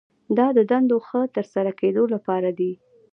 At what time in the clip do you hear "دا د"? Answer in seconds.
0.37-0.59